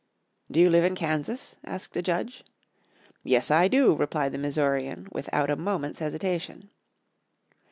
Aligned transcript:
"Do 0.49 0.59
you 0.59 0.71
live 0.71 0.83
in 0.83 0.95
Kansas?" 0.95 1.57
asked 1.63 1.95
a 1.95 2.01
Judge 2.01 2.43
"Yes, 3.23 3.51
I 3.51 3.67
do," 3.67 3.93
replied 3.93 4.31
the 4.31 4.39
Missourian, 4.39 5.07
without 5.11 5.51
a 5.51 5.55
moment's 5.55 5.99
hesitation. 5.99 6.71